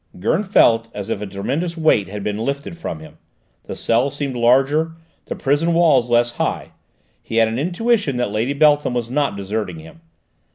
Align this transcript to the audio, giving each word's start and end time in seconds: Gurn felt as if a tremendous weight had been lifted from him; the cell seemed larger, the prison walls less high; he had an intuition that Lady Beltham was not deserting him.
Gurn 0.19 0.41
felt 0.41 0.89
as 0.95 1.11
if 1.11 1.21
a 1.21 1.27
tremendous 1.27 1.77
weight 1.77 2.07
had 2.09 2.23
been 2.23 2.39
lifted 2.39 2.75
from 2.75 3.01
him; 3.01 3.19
the 3.65 3.75
cell 3.75 4.09
seemed 4.09 4.35
larger, 4.35 4.93
the 5.25 5.35
prison 5.35 5.75
walls 5.75 6.09
less 6.09 6.31
high; 6.37 6.71
he 7.21 7.35
had 7.35 7.47
an 7.47 7.59
intuition 7.59 8.17
that 8.17 8.31
Lady 8.31 8.53
Beltham 8.53 8.95
was 8.95 9.11
not 9.11 9.37
deserting 9.37 9.77
him. 9.77 10.01